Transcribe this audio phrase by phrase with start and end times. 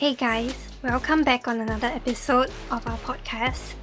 [0.00, 3.76] Hey guys, welcome back on another episode of our podcast,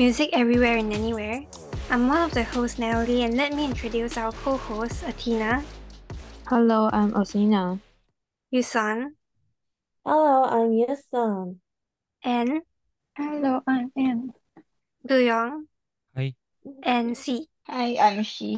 [0.00, 1.44] Music Everywhere and Anywhere.
[1.90, 5.62] I'm one of the hosts, Natalie, and let me introduce our co host, Athena.
[6.46, 7.78] Hello, I'm Asina.
[8.48, 9.12] Yusan.
[10.06, 11.60] Hello, I'm Yusan.
[12.24, 12.64] And
[13.12, 14.32] Hello, I'm Anne.
[15.06, 15.68] Duyong.
[16.16, 16.32] Hi.
[16.82, 17.44] And Si.
[17.68, 18.56] Hi, I'm She.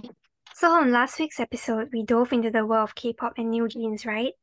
[0.54, 4.06] So, on last week's episode, we dove into the world of K pop and NewJeans,
[4.06, 4.34] right?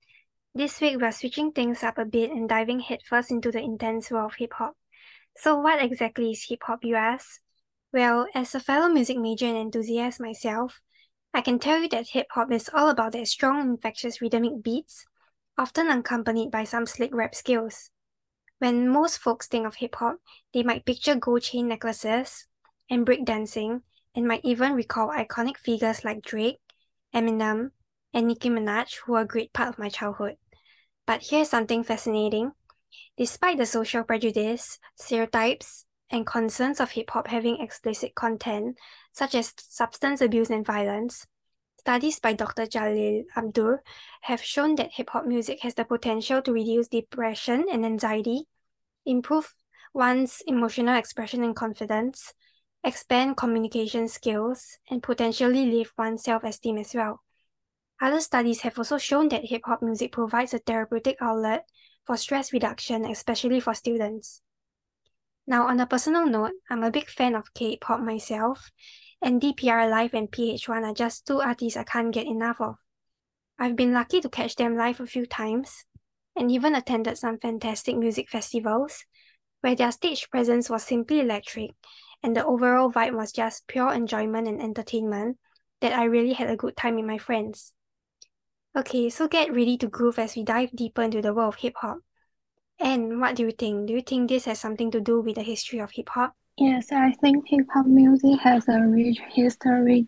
[0.57, 4.31] This week, we're switching things up a bit and diving headfirst into the intense world
[4.31, 4.75] of hip hop.
[5.35, 7.41] So, what exactly is hip hop, you ask?
[7.93, 10.81] Well, as a fellow music major and enthusiast myself,
[11.31, 15.05] I can tell you that hip hop is all about their strong, infectious rhythmic beats,
[15.59, 17.91] often accompanied by some slick rap skills.
[18.57, 20.15] When most folks think of hip hop,
[20.55, 22.47] they might picture gold chain necklaces
[22.89, 23.81] and breakdancing,
[24.15, 26.57] and might even recall iconic figures like Drake,
[27.13, 27.73] Eminem,
[28.11, 30.37] and Nicki Minaj, who are a great part of my childhood.
[31.07, 32.51] But here's something fascinating.
[33.17, 38.77] Despite the social prejudice, stereotypes, and concerns of hip hop having explicit content,
[39.13, 41.25] such as substance abuse and violence,
[41.79, 42.65] studies by Dr.
[42.67, 43.81] Jalil Abdur
[44.21, 48.43] have shown that hip hop music has the potential to reduce depression and anxiety,
[49.05, 49.53] improve
[49.93, 52.33] one's emotional expression and confidence,
[52.83, 57.21] expand communication skills, and potentially lift one's self esteem as well.
[57.99, 61.67] Other studies have also shown that hip hop music provides a therapeutic outlet
[62.05, 64.41] for stress reduction, especially for students.
[65.47, 68.69] Now, on a personal note, I'm a big fan of K pop myself,
[69.21, 72.75] and DPR Live and PH1 are just two artists I can't get enough of.
[73.57, 75.85] I've been lucky to catch them live a few times,
[76.35, 79.05] and even attended some fantastic music festivals
[79.61, 81.71] where their stage presence was simply electric
[82.21, 85.37] and the overall vibe was just pure enjoyment and entertainment
[85.81, 87.73] that I really had a good time with my friends.
[88.77, 91.73] Okay, so get ready to groove as we dive deeper into the world of hip
[91.77, 91.97] hop.
[92.79, 93.87] And what do you think?
[93.87, 96.35] Do you think this has something to do with the history of hip hop?
[96.59, 100.05] Yes, I think hip hop music has a rich history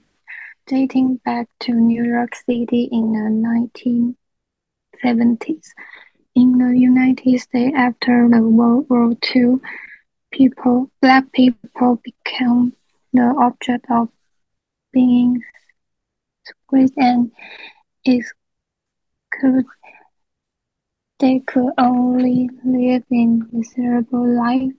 [0.68, 4.14] dating back to New York City in the
[5.04, 5.66] 1970s.
[6.36, 9.56] In the United States after the World War II,
[10.30, 12.74] people, black people became
[13.14, 14.10] the object of
[14.94, 15.42] being
[16.46, 17.32] squeezed and
[19.40, 19.66] excluded.
[21.20, 24.72] They could only live in miserable life.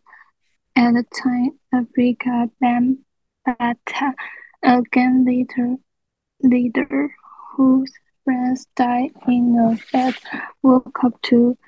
[0.75, 4.15] At the time, Afrika Bambaataa,
[4.63, 5.77] a gang leader,
[6.43, 7.15] leader
[7.53, 7.93] whose
[8.25, 10.15] friends died in a fight,
[10.63, 11.59] woke up to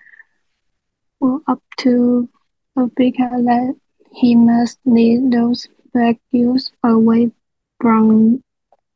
[1.21, 2.31] woke up to
[2.75, 3.75] Africa that
[4.11, 7.31] he must lead those black youths away
[7.79, 8.43] from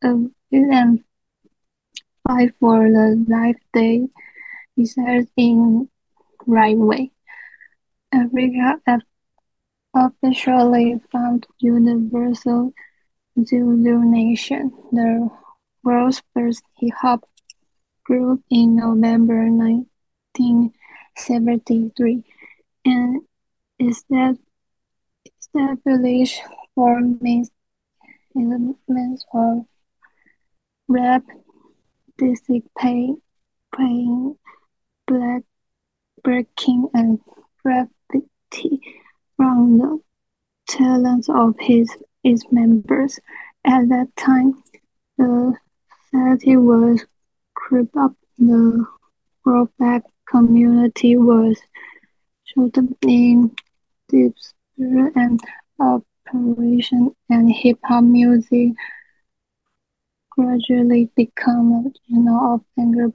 [0.00, 1.04] the and
[2.26, 4.08] fight for the life they
[4.76, 5.88] deserve in
[6.46, 7.12] right way.
[8.14, 8.80] Afrika
[9.94, 12.72] officially found Universal
[13.42, 15.30] Zulu Nation, the
[15.82, 17.26] world's first hip hop
[18.04, 22.22] group in November 1973,
[22.84, 23.22] and
[23.80, 24.42] established
[26.74, 27.46] four main
[28.36, 29.64] elements of
[30.88, 31.24] rap,
[32.18, 33.20] dissipating,
[35.06, 35.42] black
[36.22, 37.20] breaking, and
[37.62, 38.80] graffiti
[39.36, 40.00] from the
[40.68, 41.90] talents of his,
[42.24, 43.18] its members.
[43.64, 44.62] At that time,
[45.18, 45.54] the
[46.10, 47.04] society was
[47.54, 48.84] crept up, the
[49.42, 51.58] throwback community was
[52.44, 53.54] shrouded in
[54.08, 55.40] despair and
[55.78, 58.72] operation, and hip hop music
[60.36, 63.12] gradually become a genre of anger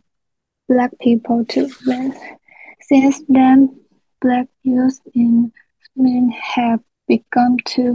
[0.67, 2.13] black people to learn.
[2.81, 3.79] Since then,
[4.21, 5.51] black youth in
[5.93, 7.93] Sweden have begun to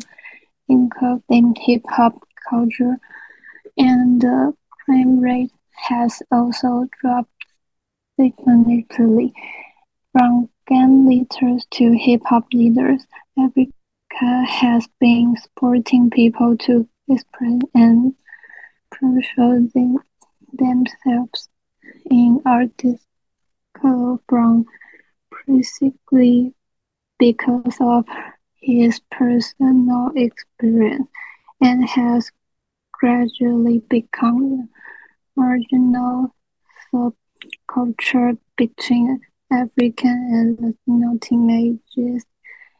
[0.69, 2.15] inculcate in hip hop
[2.49, 2.97] culture,
[3.77, 5.53] and the crime rate
[5.89, 7.31] has also dropped
[8.19, 9.33] significantly.
[10.13, 13.07] From gang leaders to hip hop leaders,
[13.39, 18.15] Afrika has been supporting people to express and
[19.01, 19.99] them,
[20.53, 21.49] themselves
[22.11, 22.99] in article
[24.29, 24.67] from
[25.31, 26.55] precisely
[27.19, 28.05] because of
[28.61, 31.09] his personal experience
[31.61, 32.31] and has
[32.93, 34.69] gradually become
[35.37, 36.35] a marginal
[36.93, 39.21] subculture between
[39.51, 42.25] African and Latino teenagers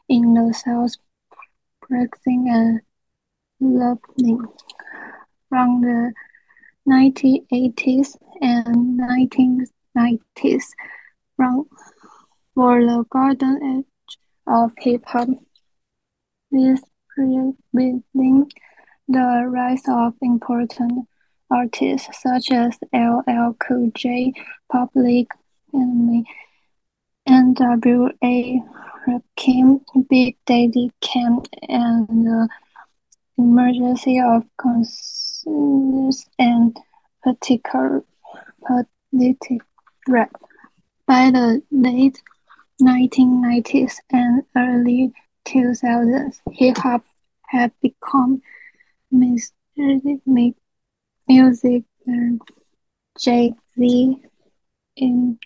[0.09, 0.95] in the South
[1.81, 2.81] practicing and
[3.59, 4.45] loving.
[5.49, 6.13] From the
[6.87, 10.63] 1980s and 1990s,
[11.35, 11.67] from
[12.55, 14.17] for the golden age
[14.47, 15.29] of hip hop.
[16.49, 16.81] This
[17.17, 18.51] revealing
[19.07, 21.07] the rise of important
[21.51, 24.33] artists such as LL Cool J,
[24.71, 25.27] Public
[25.73, 26.25] Enemy,
[27.25, 28.61] N.W.A.
[29.07, 32.49] Rakim, Big Daddy Kane, and the
[33.37, 34.43] emergence of
[35.47, 36.77] conscious and
[37.23, 38.05] political
[38.65, 39.61] politic
[40.07, 40.31] rap.
[41.05, 42.21] By the late
[42.81, 45.13] 1990s and early
[45.45, 47.03] 2000s, hip hop
[47.47, 48.41] had become
[49.11, 50.19] mainstream
[51.27, 52.41] music and
[53.19, 54.17] Jay Z
[54.97, 55.39] in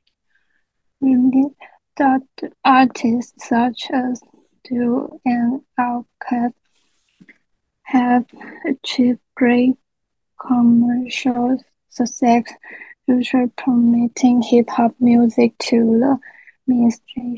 [1.98, 2.22] that
[2.64, 4.22] artists such as
[4.64, 6.54] Duo and Outkast
[7.84, 8.26] have
[8.66, 9.76] achieved great
[10.48, 11.58] commercial
[11.90, 12.44] success,
[13.08, 16.20] usually promoting hip hop music to the
[16.68, 17.38] mainstream.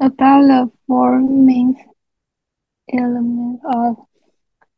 [0.00, 1.76] About the four main
[2.92, 3.96] elements of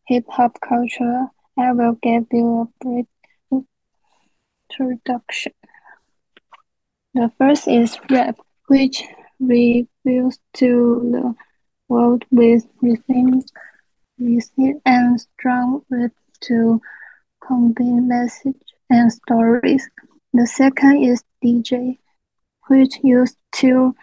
[0.07, 1.27] hip hop culture,
[1.57, 3.07] I will give you a brief
[4.71, 5.53] introduction.
[7.15, 8.37] The first is rap,
[8.67, 9.03] which
[9.39, 11.35] reveals to the
[11.89, 13.43] world with rhythm,
[14.19, 16.81] rhythm and strong rap to
[17.41, 19.89] convey message and stories.
[20.33, 21.99] The second is DJ,
[22.69, 23.95] which used to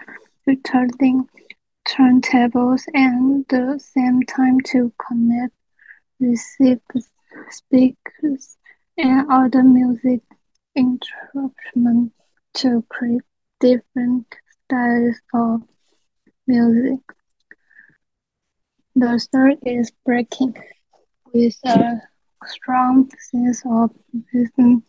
[0.46, 1.28] returning
[1.88, 5.54] turntables and the same time to connect
[6.20, 7.10] receivers,
[7.50, 8.58] speakers,
[8.98, 10.22] and other music
[10.76, 12.14] instruments
[12.54, 13.22] to create
[13.60, 14.26] different
[14.66, 15.62] styles of
[16.48, 17.00] music.
[18.96, 20.56] The third is breaking,
[21.34, 22.02] with a
[22.46, 23.92] strong sense of
[24.34, 24.84] rhythm,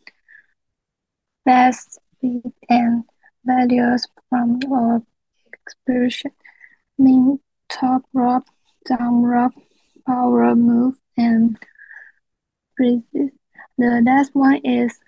[1.44, 3.04] fast speed, and
[3.44, 5.02] values from our
[5.52, 6.32] expression,
[6.99, 7.38] mean
[7.69, 8.46] top rock,
[8.88, 9.52] down rock,
[10.05, 11.56] power move, and
[12.76, 13.31] freezes.
[13.78, 14.98] The last one is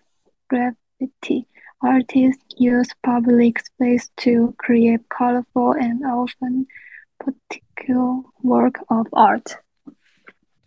[0.49, 1.49] graffiti.
[1.82, 6.69] Artists use public space to create colorful and often
[7.75, 9.56] particular work of art.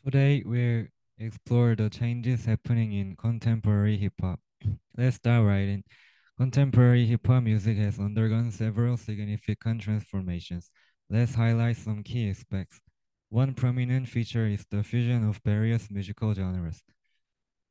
[0.05, 0.85] Today, we'll
[1.19, 4.39] explore the changes happening in contemporary hip hop.
[4.97, 5.83] Let's dive right in.
[6.37, 10.69] Contemporary hip hop music has undergone several significant transformations.
[11.09, 12.79] Let's highlight some key aspects.
[13.29, 16.81] One prominent feature is the fusion of various musical genres.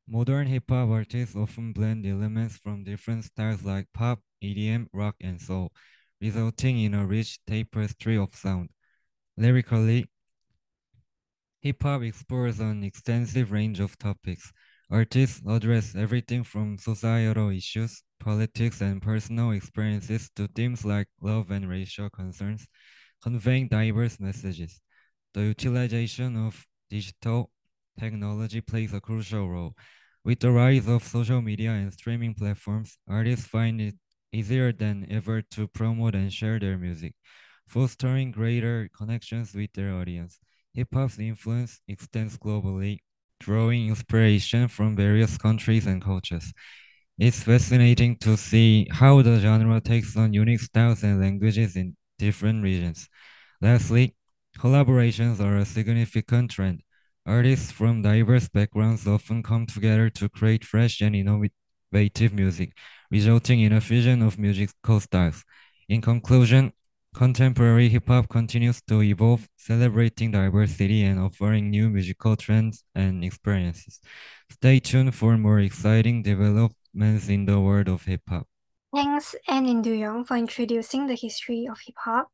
[0.09, 5.41] Modern hip hop artists often blend elements from different styles like pop, EDM, rock, and
[5.41, 5.73] soul,
[6.21, 8.71] resulting in a rich tapestry of sound.
[9.38, 10.06] Lyrically,
[11.61, 14.53] hip hop explores an extensive range of topics.
[14.91, 21.69] Artists address everything from societal issues, politics, and personal experiences to themes like love and
[21.69, 22.67] racial concerns,
[23.23, 24.81] conveying diverse messages.
[25.35, 27.50] The utilization of digital
[27.99, 29.75] technology plays a crucial role.
[30.25, 33.94] With the rise of social media and streaming platforms, artists find it
[34.33, 37.15] easier than ever to promote and share their music,
[37.66, 40.38] fostering greater connections with their audience.
[40.74, 42.98] Hip hop's influence extends globally,
[43.40, 46.52] drawing inspiration from various countries and cultures.
[47.18, 52.62] It's fascinating to see how the genre takes on unique styles and languages in different
[52.62, 53.08] regions.
[53.61, 54.14] Lastly,
[54.58, 56.82] collaborations are a significant trend.
[57.26, 62.73] Artists from diverse backgrounds often come together to create fresh and innovative music,
[63.11, 65.44] resulting in a fusion of musical styles.
[65.88, 66.73] In conclusion,
[67.16, 74.00] contemporary hip hop continues to evolve, celebrating diversity and offering new musical trends and experiences.
[74.50, 78.46] Stay tuned for more exciting developments in the world of hip hop.
[78.94, 82.28] Thanks, Anne and Duyong, for introducing the history of hip hop.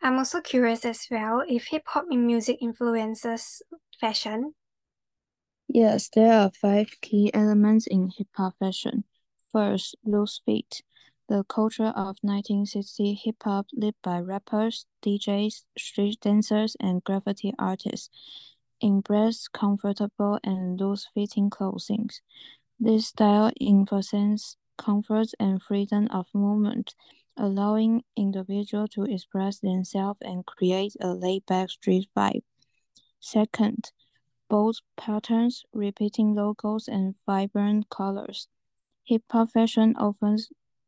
[0.00, 3.62] I'm also curious as well if hip hop in music influences
[4.00, 4.54] fashion?
[5.66, 9.04] Yes, there are five key elements in hip hop fashion.
[9.52, 10.82] First, loose fit.
[11.30, 18.10] The culture of 1960 hip hop led by rappers, DJs, street dancers, and graffiti artists
[18.82, 22.10] embraced comfortable and loose fitting clothing.
[22.80, 26.96] This style emphasizes comfort and freedom of movement,
[27.36, 32.42] allowing individuals to express themselves and create a laid back street vibe.
[33.20, 33.92] Second,
[34.48, 38.48] bold patterns, repeating logos, and vibrant colors.
[39.04, 40.38] Hip hop fashion often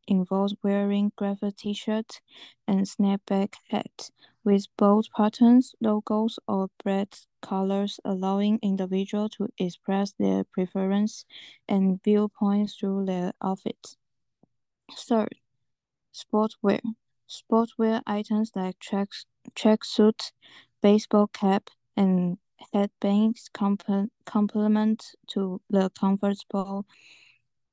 [0.07, 2.21] involves wearing graphic t-shirts
[2.67, 4.11] and snapback hats
[4.45, 11.25] with bold patterns, logos, or bright colors, allowing individuals to express their preference
[11.69, 13.97] and viewpoints through their outfits.
[14.97, 15.37] Third,
[16.15, 16.81] Sportswear.
[17.29, 19.09] Sportswear items like track
[19.55, 20.33] tracksuit,
[20.83, 22.39] baseball cap, and
[22.73, 26.87] headbands complement to the comfortable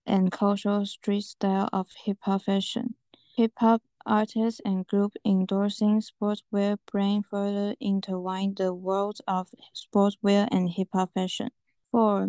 [0.10, 2.96] and cultural street style of hip hop fashion.
[3.38, 10.70] Hip hop artists and groups endorsing sportswear bring further intertwine the worlds of sportswear and
[10.72, 11.52] hip hop fashion.
[11.92, 12.28] For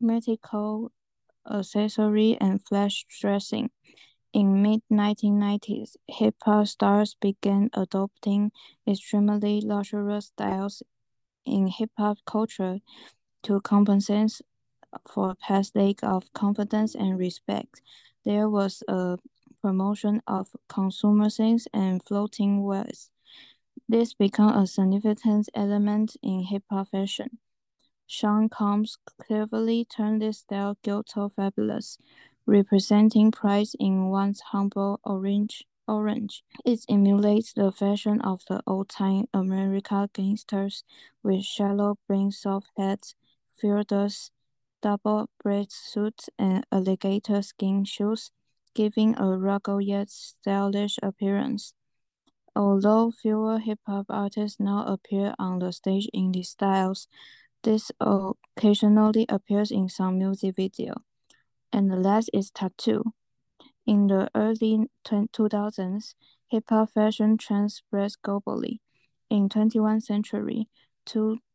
[0.00, 0.92] medical
[1.50, 3.70] accessory and flash dressing.
[4.32, 8.50] In mid-1990s, hip-hop stars began adopting
[8.88, 10.82] extremely luxurious styles
[11.44, 12.78] in hip-hop culture
[13.42, 14.40] to compensate
[15.08, 17.82] for past lack of confidence and respect.
[18.24, 19.18] There was a
[19.60, 23.10] promotion of consumerism and floating wealth.
[23.88, 27.38] This became a significant element in hip-hop fashion.
[28.06, 31.98] Sean Combs cleverly turned this style ghetto fabulous,
[32.46, 35.64] representing pride in one's humble orange.
[35.88, 36.44] Orange.
[36.64, 40.84] It emulates the fashion of the old-time American gangsters
[41.24, 43.16] with shallow brim soft hats,
[43.60, 44.30] fielders,
[44.82, 48.30] double breast suits, and alligator skin shoes,
[48.74, 51.72] giving a rugged yet stylish appearance.
[52.54, 57.08] Although fewer hip-hop artists now appear on the stage in these styles,
[57.62, 60.94] this occasionally appears in some music video.
[61.72, 63.14] And the last is tattoo.
[63.86, 66.14] In the early 2000s,
[66.48, 68.80] hip-hop fashion trends spread globally.
[69.30, 70.68] In 21st century,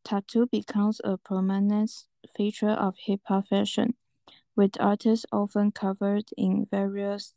[0.08, 1.92] tattoo becomes a prominent
[2.36, 3.94] feature of hip-hop fashion,
[4.56, 7.34] with artists often covered in various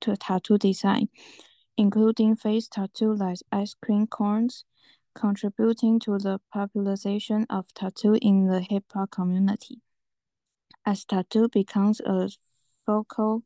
[0.00, 1.08] tattoo design,
[1.76, 4.64] including face tattoo like ice cream cones,
[5.14, 9.82] contributing to the popularization of tattoo in the hip-hop community.
[10.86, 12.30] As tattoo becomes a
[12.86, 13.42] focal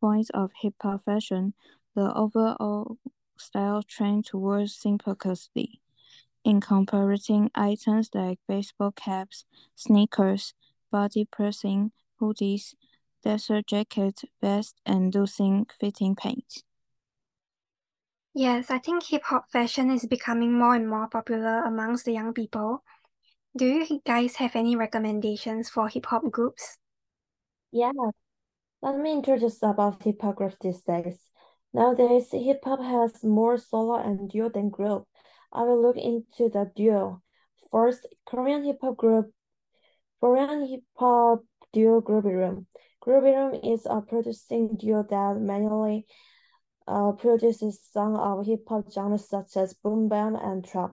[0.00, 1.54] point of hip-hop fashion,
[1.96, 2.96] the overall
[3.36, 5.80] style trend towards simplicity,
[6.44, 9.44] incorporating items like baseball caps,
[9.76, 10.54] sneakers,
[10.90, 12.74] body pressing, hoodies,
[13.22, 16.64] desert jackets, vests, and loosened fitting pants.
[18.34, 22.32] Yes, I think hip hop fashion is becoming more and more popular amongst the young
[22.32, 22.82] people.
[23.56, 26.78] Do you guys have any recommendations for hip hop groups?
[27.72, 27.92] Yeah,
[28.82, 31.18] let me introduce about hip hop groups these days.
[31.72, 35.06] Nowadays, hip hop has more solo and duo than group.
[35.52, 37.22] I will look into the duo.
[37.70, 39.32] First, Korean hip hop group,
[40.20, 41.40] Korean hip hop
[41.72, 42.66] duo Groovy Room.
[43.04, 46.06] Groovy Room is a producing duo that mainly
[46.86, 50.90] uh, produces songs of hip hop genres such as boom bap and trap.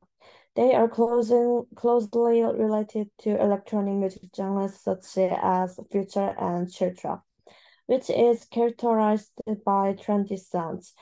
[0.55, 7.21] They are closing, closely related to electronic music genres such as future and chill trap,
[7.85, 9.31] which is characterized
[9.65, 10.93] by trendy sounds.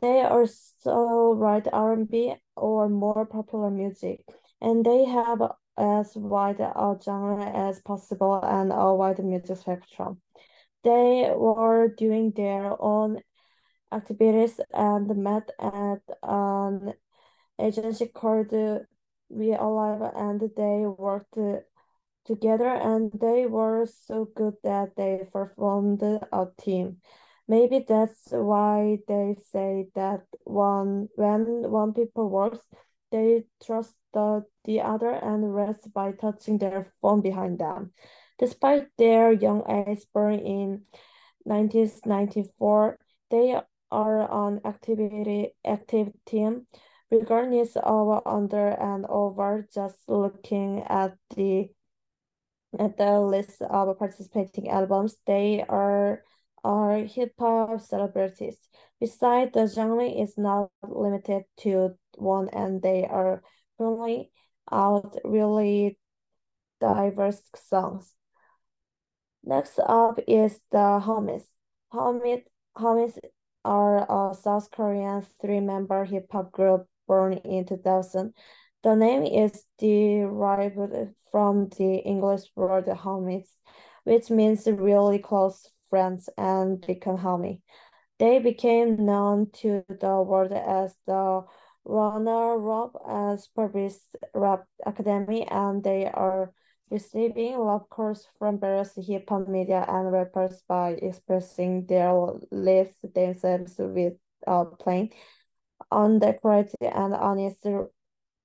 [0.00, 4.24] They also write R&B or more popular music,
[4.60, 5.40] and they have
[5.76, 10.20] as wide a genre as possible and a wide music spectrum.
[10.82, 13.22] They were doing their own
[13.92, 16.94] activities and met at an
[17.60, 18.52] agency called
[19.28, 21.38] We Alive and they worked
[22.24, 27.00] together and they were so good that they performed a team.
[27.48, 32.60] Maybe that's why they say that one when one people works,
[33.10, 37.92] they trust the, the other and rest by touching their phone behind them.
[38.38, 40.82] Despite their young age born in
[41.44, 42.98] 1994,
[43.30, 46.66] they are an activity active team,
[47.10, 49.68] regardless of under and over.
[49.74, 51.68] Just looking at the
[52.78, 56.24] at the list of participating albums, they are
[56.64, 58.56] are hip hop celebrities.
[59.00, 63.42] Besides, the genre is not limited to one, and they are
[63.78, 64.28] pulling
[64.70, 65.98] out really
[66.80, 68.14] diverse songs.
[69.44, 71.44] Next up is the Homies.
[71.92, 72.42] Homies,
[72.76, 73.18] Homies
[73.64, 78.34] are a South Korean three-member hip-hop group born in 2000.
[78.82, 80.78] The name is derived
[81.30, 83.48] from the English word homies,
[84.04, 87.60] which means really close friends and become homie.
[88.18, 91.44] They became known to the world as the
[91.84, 94.00] Runner Rob as Paris
[94.34, 96.52] Rap Academy, and they are
[96.90, 102.14] receiving love calls from various hip hop media and rappers by expressing their
[102.50, 104.14] lives themselves with
[104.46, 105.10] uh, plain,
[105.90, 107.66] undecorated, and honest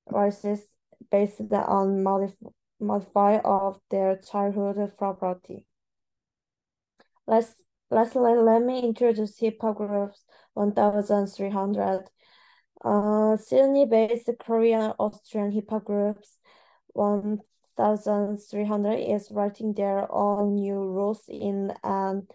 [0.10, 0.68] voices
[1.12, 5.66] based on modif- modify of their childhood property.
[7.28, 7.54] Let's
[7.92, 12.06] lastly, let me introduce hip hop groups 1300.
[12.84, 16.40] Uh, Sydney-based Korean Austrian hip hop groups
[16.94, 22.32] 1300 is writing their own new rules in and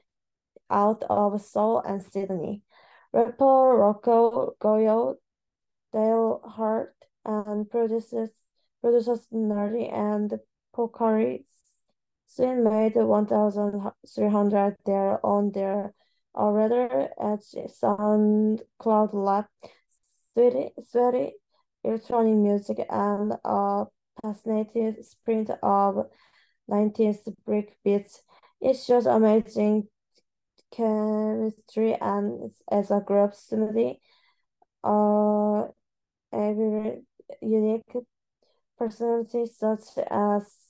[0.68, 2.62] out of Seoul and Sydney.
[3.12, 5.16] Rapper Rako Goyo,
[5.92, 6.94] Dale Hart,
[7.25, 8.30] and producers
[8.80, 10.40] producers Nerdie and
[10.75, 11.44] Pokari
[12.35, 15.93] soon made 1,300 there on their
[16.35, 19.45] already at SoundCloud Lab,
[20.33, 21.35] sweaty, sweaty
[21.85, 23.85] electronic music, and a
[24.23, 26.07] passionate sprint of
[26.69, 28.23] 90s brick beats.
[28.61, 29.89] It shows amazing
[30.75, 33.99] chemistry and as a group smoothie,
[34.83, 35.69] uh,
[36.33, 37.03] every
[37.43, 37.93] unique
[38.79, 40.62] personality such as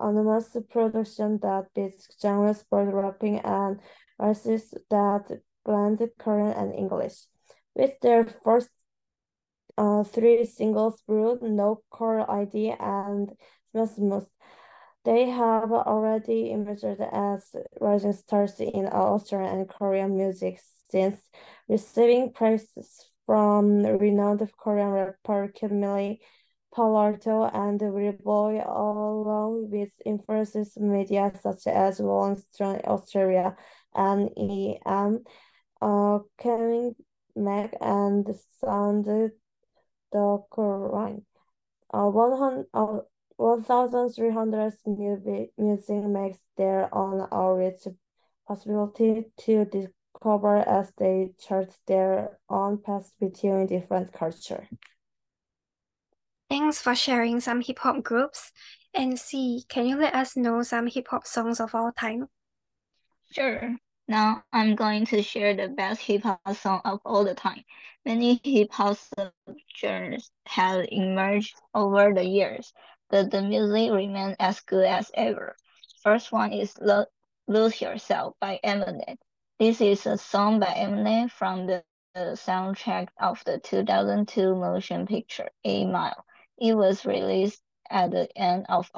[0.00, 3.80] anonymous production that beats genres sport rapping and
[4.18, 5.30] races that
[5.64, 7.26] blend Korean and English.
[7.74, 8.70] With their first
[9.78, 13.30] uh, three singles, Brood, No Caller ID, and
[13.74, 14.26] Smooth,
[15.04, 21.18] they have already emerged as rising stars in Australian and Korean music since
[21.68, 26.18] receiving praises from renowned Korean rapper Kid Milli,
[26.74, 27.80] Paloalto, and
[28.22, 33.56] Boy, along with influences media such as Rolling Stone Australia
[33.94, 35.24] and EM,
[35.80, 36.94] uh, Kevin
[37.34, 38.26] Mac, and
[38.60, 39.06] Sound
[40.12, 41.26] Korean.
[41.92, 43.00] Uh, 100, uh,
[43.36, 47.88] 1,300 music makes their own outreach
[48.46, 54.68] possibility to discover as they chart their own paths between different culture.
[56.50, 58.50] Thanks for sharing some hip hop groups.
[58.92, 62.26] And C, can you let us know some hip hop songs of all time?
[63.30, 63.76] Sure.
[64.08, 67.62] Now I'm going to share the best hip hop song of all the time.
[68.04, 68.98] Many hip hop
[69.78, 72.72] genres have emerged over the years,
[73.10, 75.54] but the music remains as good as ever.
[76.02, 77.04] First one is Lo
[77.46, 79.18] Lose Yourself by Eminem.
[79.60, 81.84] This is a song by Eminem from the,
[82.16, 86.24] the soundtrack of the 2002 motion picture 8 Mile.
[86.60, 88.90] It was released at the end of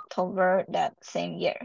[0.00, 1.56] October that same year.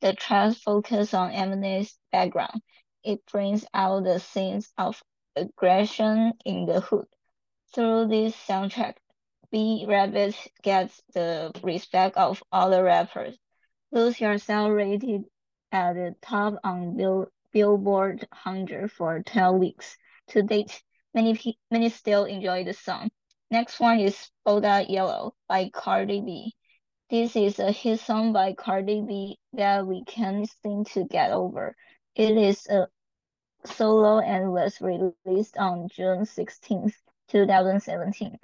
[0.00, 2.62] The track focuses on Eminem's background.
[3.02, 5.02] It brings out the scenes of
[5.34, 7.06] aggression in the hood.
[7.74, 8.96] Through this soundtrack,
[9.50, 13.38] B-Rabbit gets the respect of other rappers.
[13.92, 15.24] Lose Yourself rated
[15.72, 19.96] at the top on Bill Billboard 100 for 12 weeks.
[20.28, 20.82] To date,
[21.14, 23.10] many many still enjoy the song.
[23.52, 26.54] Next one is Bodak Yellow by Cardi B.
[27.10, 31.74] This is a hit song by Cardi B that we can't seem to get over.
[32.14, 32.86] It is a
[33.64, 36.92] solo and was released on June 16,
[37.26, 38.38] 2017.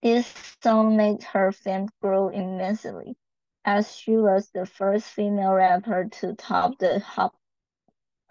[0.00, 3.16] This song made her fame grow immensely,
[3.64, 7.34] as she was the first female rapper to top the Hot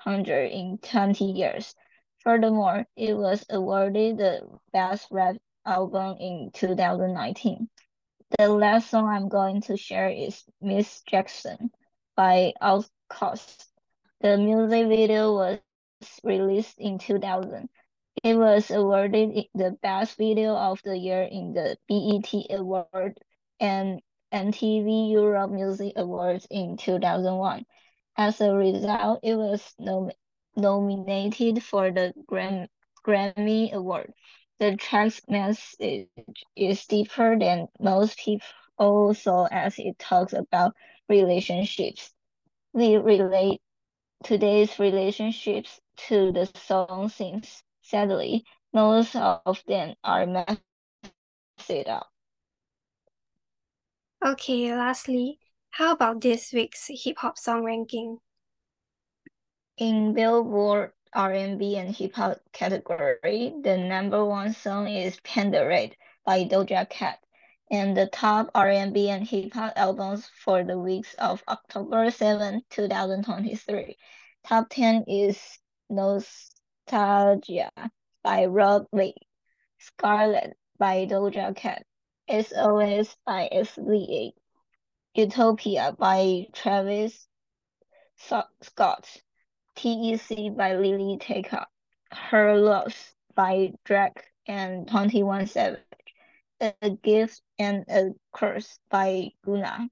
[0.03, 1.75] 100 in 20 years.
[2.19, 7.69] Furthermore, it was awarded the Best Rap album in 2019.
[8.37, 11.69] The last song I'm going to share is Miss Jackson
[12.15, 13.65] by Outkast.
[14.21, 15.59] The music video was
[16.23, 17.69] released in 2000.
[18.23, 23.17] It was awarded the Best Video of the Year in the BET Award
[23.59, 24.01] and
[24.33, 27.65] MTV Europe Music Awards in 2001.
[28.17, 30.11] As a result, it was nom
[30.55, 32.67] nominated for the Gram
[33.05, 34.13] Grammy Award.
[34.61, 36.07] The track's message
[36.55, 40.75] is deeper than most people saw as it talks about
[41.09, 42.13] relationships.
[42.73, 43.61] We relate
[44.23, 50.61] today's relationships to the song since sadly most of them are messed
[51.87, 52.11] up.
[54.25, 55.39] Okay, lastly,
[55.71, 58.19] how about this week's hip hop song ranking?
[59.77, 65.95] In Billboard R&B and hip hop category, the number one song is Panda Red
[66.25, 67.19] by Doja Cat.
[67.69, 73.97] And the top R&B and hip hop albums for the weeks of October 7, 2023.
[74.45, 77.71] Top 10 is Nostalgia
[78.23, 79.15] by Rob Lee,
[79.79, 81.85] Scarlet by Doja Cat,
[82.29, 84.31] SOS by SZA,
[85.13, 87.27] Utopia by Travis
[88.61, 89.07] Scott,
[89.81, 91.49] TEC by Lily Take
[92.11, 95.81] Her Loss by Drake and 21 Savage,
[96.61, 99.89] A Gift and a Curse by Gunna,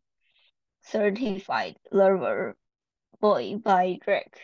[0.83, 2.55] Certified Lover
[3.19, 4.37] Boy by Drake,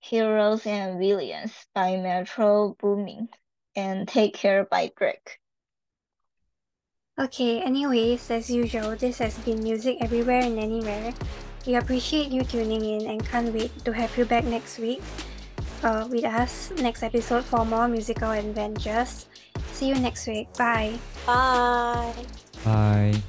[0.00, 3.30] Heroes and Villains by Metro Boomin,
[3.74, 5.38] and Take Care by Drake.
[7.18, 11.14] Okay, anyways, as usual, this has been Music Everywhere and Anywhere.
[11.66, 15.02] We appreciate you tuning in and can't wait to have you back next week
[15.82, 19.26] uh, with us next episode for more musical adventures.
[19.72, 20.48] See you next week.
[20.56, 20.98] Bye.
[21.26, 22.14] Bye.
[22.64, 23.22] Bye.